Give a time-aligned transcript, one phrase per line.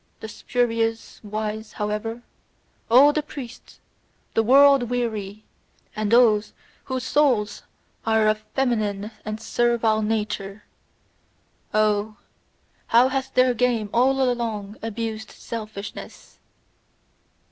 [0.19, 2.23] The spurious wise, however,
[2.89, 3.79] all the priests,
[4.33, 5.43] the world weary,
[5.95, 6.53] and those
[6.85, 7.61] whose souls
[8.03, 10.63] are of feminine and servile nature
[11.71, 12.17] oh,
[12.87, 16.39] how hath their game all along abused selfishness!